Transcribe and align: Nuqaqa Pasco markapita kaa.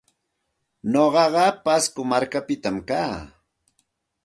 Nuqaqa 0.91 1.45
Pasco 1.63 2.01
markapita 2.11 2.69
kaa. 2.89 3.15